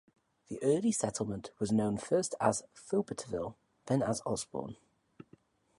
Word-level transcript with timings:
The 0.47 0.57
early 0.63 0.91
settlement 0.91 1.51
was 1.59 1.71
known 1.71 1.95
first 1.97 2.33
as 2.41 2.63
Foubertville, 2.73 3.53
then 3.85 4.01
as 4.01 4.23
Osborne. 4.25 4.77